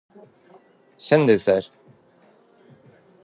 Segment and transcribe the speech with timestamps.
[1.05, 1.65] kjendiser